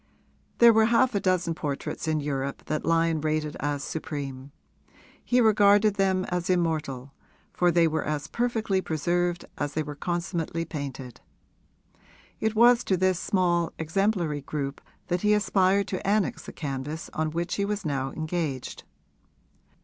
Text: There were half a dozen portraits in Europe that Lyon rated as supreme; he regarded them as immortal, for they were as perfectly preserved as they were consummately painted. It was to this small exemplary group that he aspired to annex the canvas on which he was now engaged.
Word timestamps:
There 0.57 0.73
were 0.73 0.85
half 0.85 1.13
a 1.13 1.19
dozen 1.19 1.53
portraits 1.53 2.07
in 2.07 2.21
Europe 2.21 2.65
that 2.65 2.83
Lyon 2.87 3.21
rated 3.21 3.55
as 3.59 3.83
supreme; 3.83 4.51
he 5.23 5.39
regarded 5.39 5.93
them 5.93 6.25
as 6.29 6.49
immortal, 6.49 7.13
for 7.53 7.69
they 7.69 7.87
were 7.87 8.03
as 8.03 8.25
perfectly 8.25 8.81
preserved 8.81 9.45
as 9.59 9.73
they 9.75 9.83
were 9.83 9.93
consummately 9.93 10.65
painted. 10.65 11.21
It 12.39 12.55
was 12.55 12.83
to 12.85 12.97
this 12.97 13.19
small 13.19 13.73
exemplary 13.77 14.41
group 14.41 14.81
that 15.05 15.21
he 15.21 15.35
aspired 15.35 15.87
to 15.89 16.07
annex 16.07 16.47
the 16.47 16.51
canvas 16.53 17.11
on 17.13 17.29
which 17.29 17.53
he 17.57 17.63
was 17.65 17.85
now 17.85 18.11
engaged. 18.13 18.83